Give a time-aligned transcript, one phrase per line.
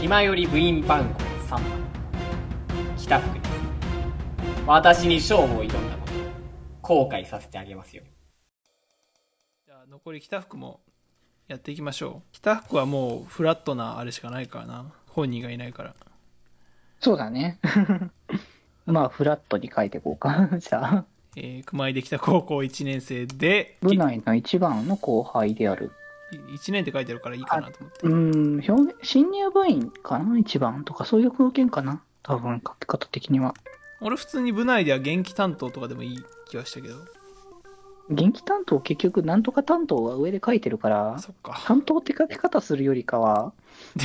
[0.00, 1.62] 暇より部員番号3番
[2.96, 3.44] 北福に
[4.66, 6.06] 私に勝負を挑んだこ
[6.80, 8.02] と後悔させてあげますよ。
[9.66, 10.80] じゃあ残り北福も
[11.48, 12.28] やっていきましょう。
[12.32, 14.86] 北福はもうフラットなあれしかないからな。
[15.06, 15.94] 本人がいないから。
[16.98, 17.58] そうだね。
[18.86, 20.48] まあ、フラットに書いていこうか。
[20.58, 21.04] じゃあ、
[21.36, 25.92] えー、熊井できた高校1年生で部内の一番の後輩である。
[26.36, 28.06] 1年って書いてあるからいいかなと思って。
[28.06, 32.02] うーん、表現、新入部員かな一番とか、そういう風景かな。
[32.22, 33.54] 多分、書き方的には。
[34.00, 36.94] 俺普通に部内では元気担当とかでもいい気はしたけど。
[38.10, 41.60] 元気担当結局、なんとか担当が上で書いてるから、そっか。
[41.64, 43.52] 担当って書き方するよりかは、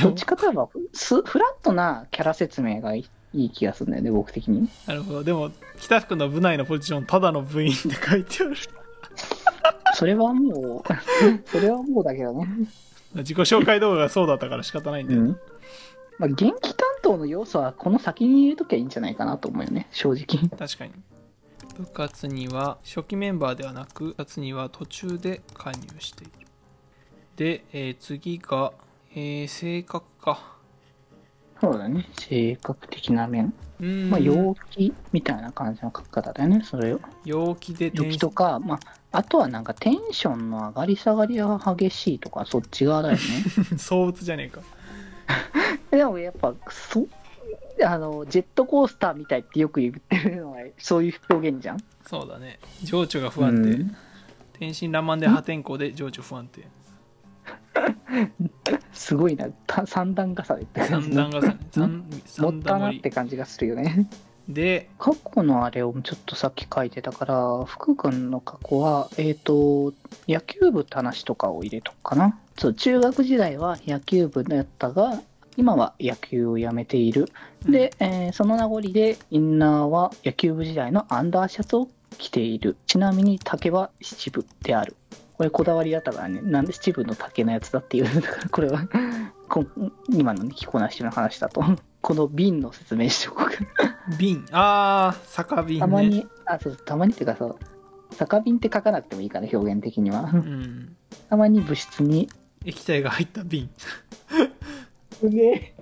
[0.00, 4.68] どっちかといえば、すフラットなキャラ説明がいいいい気がするんだよね、僕的に。
[4.86, 5.24] なるほど。
[5.24, 8.56] でも北福の部内のポジションただの部員って書いてある
[9.96, 10.88] それはもう、
[11.48, 12.46] それはもうだけどね。
[13.14, 15.40] 自己紹介動画がそうだったから仕方ないんだよね、うん。
[16.18, 20.50] まあ、元気担当の要素はこの先に入れときゃいいんじゃないかなと思うよね、正直。
[20.50, 20.92] 確かに
[21.78, 26.32] 部活には初期メンバーではなく部活には途中で加入している
[27.36, 28.74] で、えー次が、
[29.14, 30.55] えー性格か
[31.60, 33.52] そうだね、性格的な面。
[33.80, 37.00] うーんまあ、陽気みたいな感じの書き方だよね、それを。
[37.24, 38.78] 陽気で陽気とか、まあ、
[39.12, 43.20] あとはなんかテンションの上がり下がりが激しいとか、そっち側だよね。
[43.78, 44.60] 相物じゃねえか
[45.90, 47.06] でもやっぱ、そ、
[47.84, 51.78] あの、ジェットコースターみたいってよく言ってるのは、そういう表現じゃん。
[52.06, 53.96] そうだね情緒が不安定、うん
[54.58, 56.66] 天真爛漫で破天荒で情緒不安定
[58.92, 61.16] すごいな、た三段重ねって感三じ。
[61.16, 62.04] 段重ね 三
[62.38, 64.08] 持っ三たなって感じがするよね。
[64.48, 69.92] で過去のあれをちょっとさっき書いてたから、福君の過去は、えっ、と、
[70.28, 72.38] 野球部って話とかを入れとくかな。
[72.56, 75.20] そう、中学時代は野球部だったが、
[75.56, 77.28] 今は野球をやめている。
[77.64, 82.76] で、えーその名残で、インナーは野球部時代のアンダーシャツを着ている。
[82.86, 84.94] ちなみに竹は七分である。
[85.36, 88.88] これこだわりだったからね、なんで七分の竹のやつだっていう、 だからこれは
[89.48, 91.62] こん今のね、着こなしの話だと。
[92.00, 93.96] この瓶の説明しておこうか。
[94.18, 97.58] 瓶あー酒瓶ねたまに、あ、そう、たまにっていうかそう、
[98.14, 100.30] 酒瓶って書かなくてもいいから、表現的には。
[100.32, 100.96] うん
[101.28, 102.28] たまに物質に、
[102.64, 103.68] 液体が入った瓶
[105.20, 105.74] すげえ、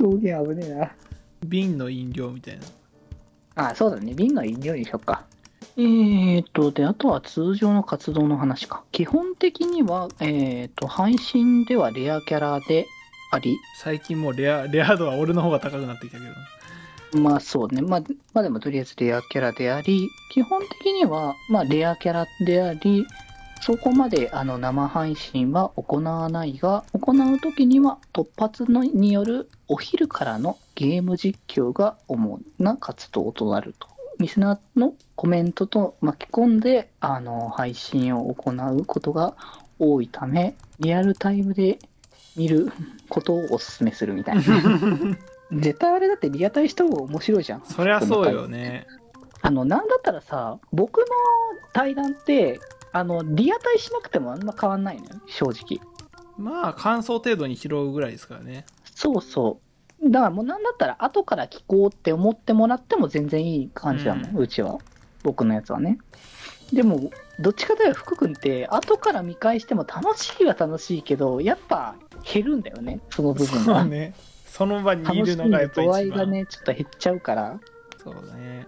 [0.00, 0.92] 表現危ねえな。
[1.44, 5.24] 瓶の飲料みたいなあ、そうだね、瓶の飲料にしよっか。
[5.78, 8.82] えーと、で、あとは通常の活動の話か。
[8.92, 12.86] 基本的には、えーと、配信ではレアキャラで
[13.30, 16.24] あり、最近もうレアレア度は俺の方が高くなってきたけ
[17.18, 23.06] どまあそうね、まあ、まあでもとりあえずレアキャラであり、基本的には、まあレアキャラであり、
[23.60, 33.95] そこまであの生配信は行わないが、行うときには突発のによるお昼からのゲーム実況が主な活動となると。
[34.18, 39.34] リスナーのコメントと巻き込んで、あの、配信を行うことが
[39.78, 41.78] 多いため、リアルタイムで
[42.36, 42.72] 見る
[43.08, 44.42] ことをお勧めするみたいな。
[45.52, 47.62] 絶対あれだってリアタイした方が面白いじゃん。
[47.64, 48.86] そりゃそうよね
[49.42, 51.04] あの、なんだったらさ、僕の
[51.72, 52.58] 対談って、
[52.92, 55.80] あの、リアタイしなくてもあんま変わんないのよ、正直。
[56.38, 59.65] まあ感想程度に拾うぐらいですからねそうそう。
[60.04, 64.78] だからもうなんだったら後から聞こうって思ってもらっても全然いい感じなの、ううちは。
[65.22, 65.98] 僕のやつはね。
[66.72, 71.96] でも、どっちかというと福君って、後から見返しても楽しいは楽しいけど、やっぱ
[72.32, 73.80] 減るんだよね、その部分が。
[73.80, 74.14] そうね
[74.46, 77.60] その場にいるのがやっぱ度合いがね、ちょっと減っちゃうから。
[78.02, 78.66] そうだね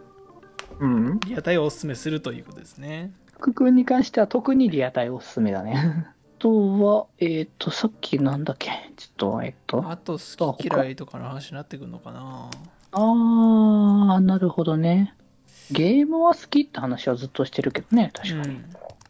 [0.81, 1.21] うん。
[1.21, 6.09] リアタイをおすすめするということですね福君に関しては特にリアタイおすすめだね。
[6.39, 8.71] あとは、えっ、と、さっきなんだっけ？
[8.97, 12.49] ちょっと、えっ、と、ああと好き嫌いとかの話になってくるのかな？
[12.93, 15.17] あー、なるほどね。
[15.73, 18.55] ゲームは好きって話はずっとしてるけどね、確かに。
[18.55, 18.65] うん。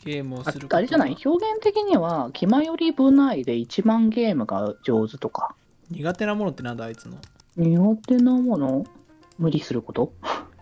[0.06, 1.19] ゲームをあするあれじゃない？
[1.22, 5.55] 表現的には、気まより部内で一番ゲームが上手とか、
[5.91, 7.19] 苦手なものってなんだあいつの？
[7.59, 8.86] 苦手なもの？
[9.39, 10.15] 無理すること？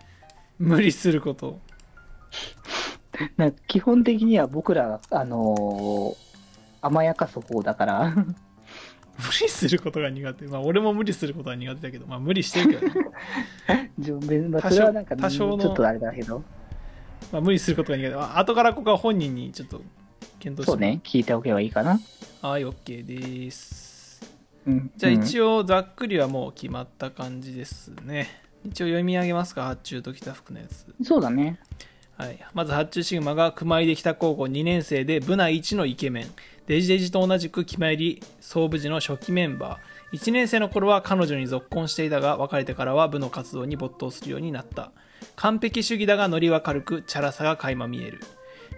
[0.59, 1.61] 無理すること。
[3.39, 6.26] な基本的には僕ら、あのー
[6.87, 8.25] 甘やかす方だから、無
[9.41, 10.47] 理することが苦手。
[10.47, 12.07] まあ俺も無理することは苦手だけど。
[12.07, 13.93] まあ無理してるけどね。
[14.63, 16.43] それはなんか、多少のちょっとあれだけど、
[17.33, 18.15] まあ無理することが苦手。
[18.15, 19.81] まあ後からここは本人にちょっと
[20.39, 21.99] 検討してそうね、聞いておけばいいかな。
[22.43, 24.23] はい OK です。
[24.67, 28.29] うん、じゃあ応、一応ざっくりはもう決まった感じですね。
[28.65, 29.65] 一応読み上げますか？
[29.65, 30.87] 発注と北福のやつ。
[31.03, 31.59] そうだね。
[32.17, 36.27] はい、まず発注シグマが熊入で北高校2年生で部内一のイケメン
[36.67, 44.93] デジデジと同じく決まり総部時の初期メンバー1年生の頃は彼女に続婚していたが、別れてからは部の活動に没頭するようになった。
[45.35, 48.21] 完璧主義だがノリは軽く、チャラさが垣間見える。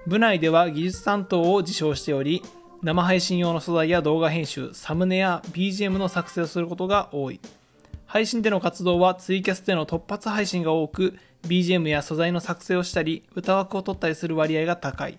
[0.06, 2.43] 部内では技術担当を自称しており、
[2.82, 7.41] 生配信用の素材や動画編集、サムネや BGM の作成をすることが多い。
[8.08, 15.19] 配信での活動はツイキャスでの突発配信が多く、BGM や素材の作成をしたり、歌枠を取ったりする割合が高い。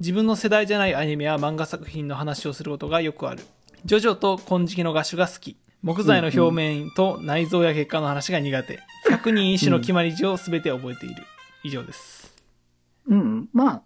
[0.00, 3.44] 自分の世代じゃないアニメや漫画作品の話をすることがよくある。
[3.84, 5.56] ジョジョと金色の画種が好き。
[5.84, 8.80] 木材の表面と内臓や血管の話が苦手。
[9.08, 11.22] 100人一首の決まり字を全て覚えている。
[11.62, 12.34] 以上です。
[13.06, 13.48] うん。
[13.52, 13.82] まあ、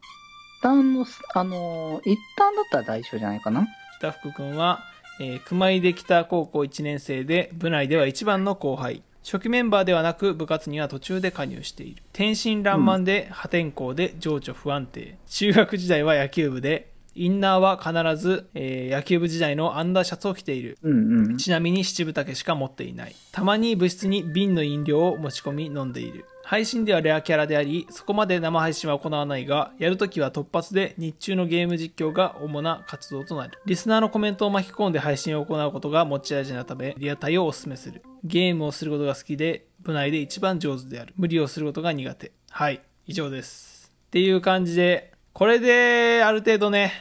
[0.61, 3.67] 一旦の、あのー一旦だったら大丈夫じゃないかな。
[3.99, 4.85] 北福くんは、
[5.19, 9.03] えー熊井で北高校1年生で、部内では一番の後輩。
[9.25, 12.03] 初期メンバーではなく、部活には途中で加入している。
[12.13, 15.17] 天真爛漫で、破天荒で、情緒不安定。
[15.29, 20.79] 中学時代は野球部で、インナーは必ず、えー野球部時代のアンダーシャツを着ている。
[20.83, 21.37] うんうん。
[21.39, 23.17] ちなみに七分丈しか持っていない。
[23.33, 26.27] たまに部室に瓶の飲料を持ち込み飲んでいる。
[26.49, 33.59] 配信ではレアキャラであり、そこまで生配信は行わないが、やるときは突発で日中のゲーム実況が主な活動となる。
[33.67, 38.01] リスナーのコメントを巻き込んで配信を行うことが持ち味なため、リアタイをお勧めする。
[38.23, 41.15] ゲームをすることが好きで、部内で一番上手である。
[41.17, 42.31] 無理をすることが苦手。
[42.51, 43.93] はい、以上です。
[44.07, 46.93] っていう感じで、これである程度ね、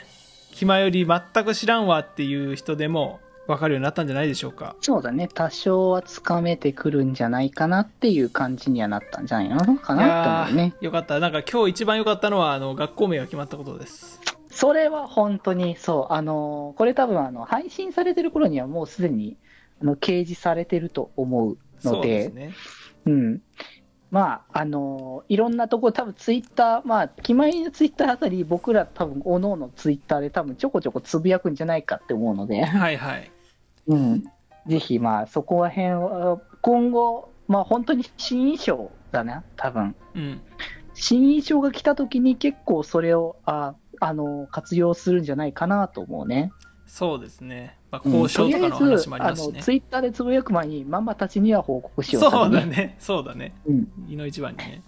[0.53, 4.75] 気前より全く知らんわっていう人でも分かるようになったんじゃないでしょうか。
[4.81, 5.27] そうだね。
[5.31, 10.44] 多少はつかめてくるんじゃないかなっていう感じにはなったんじゃないのかな？
[10.44, 10.74] って思うね。
[10.81, 11.19] よかった。
[11.19, 14.19] なんか今日一番良かったのは、あの、学校名が決まったことです。
[14.50, 16.13] それは本当にそう。
[16.13, 19.38] あのーこれ多分あの、配信されてる頃にはもうすでに、
[19.81, 22.53] あの、掲示されてると思うのそうでで、すね。
[23.06, 23.41] うん。
[24.11, 33.31] まあ、あのーいろんなところ、多分ツイッター、まあ、決まりのツイッターあたり、僕ら多分、おのおのツイッターで多分ちょこちょこつぶやくんじゃないかって思うので、はいはい。
[33.87, 34.23] うん。
[34.67, 39.95] ぜひ、まあ、そこら辺は、今後、まあ、本当に新衣装だな、多分。
[40.15, 40.41] うん。
[40.93, 46.51] 新衣装が来た時に結構それを、あ、あの、活用するんじゃないかなと思うね。
[46.85, 47.77] そうですね。
[47.91, 49.47] まあ、うん交渉とかの話もありますしね。
[49.47, 52.65] とりあえずあの、ツイッターでつぶやく前に、ママたちには報告しようそうだ。
[52.65, 52.95] ね。
[52.99, 53.53] そうだね。
[53.67, 53.87] うん。
[54.09, 54.81] 胃の一番にね。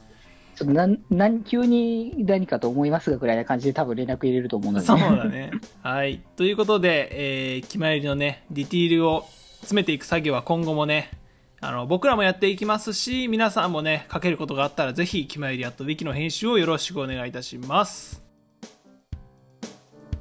[0.55, 5.51] ちょっとなん、なん、急に何かと思いますがぐらいな感じで多分連絡入れると思うので、そうだね。
[5.83, 6.21] はい。
[6.35, 9.27] ということで、えー、決まりのね、ディティールを
[9.59, 11.11] 詰めていく作業は今後もね、
[11.59, 18.26] あの、僕らもやっていきますし、皆さんもね、書けることがあったら、ぜひ、決まりやっとウィキの編集をよろしくお願いいたします。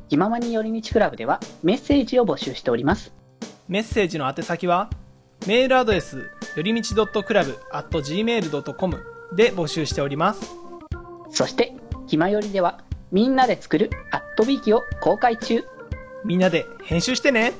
[0.08, 3.12] 気ままに寄り道クラブではメッセージを募集しております。
[3.68, 4.90] メッセージの宛先は、
[5.46, 9.04] メールアドレス、よりみち .club.gmail.com
[9.34, 10.54] で募集しております。
[11.30, 11.74] そして、
[12.06, 12.80] 気まよりでは
[13.10, 15.64] みんなで作るアットビーキを公開中。
[16.24, 17.52] みんなで編集してね